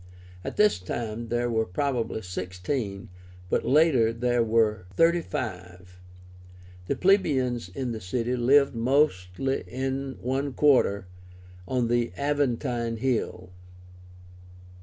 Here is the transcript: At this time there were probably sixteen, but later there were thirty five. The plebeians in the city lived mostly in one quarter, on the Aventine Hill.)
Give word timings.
At 0.43 0.57
this 0.57 0.79
time 0.79 1.27
there 1.27 1.47
were 1.47 1.63
probably 1.67 2.23
sixteen, 2.23 3.09
but 3.51 3.63
later 3.65 4.11
there 4.11 4.43
were 4.43 4.87
thirty 4.95 5.21
five. 5.21 5.99
The 6.87 6.95
plebeians 6.95 7.69
in 7.69 7.91
the 7.91 8.01
city 8.01 8.35
lived 8.35 8.73
mostly 8.73 9.63
in 9.67 10.17
one 10.19 10.53
quarter, 10.53 11.05
on 11.67 11.87
the 11.87 12.11
Aventine 12.17 12.97
Hill.) 12.97 13.51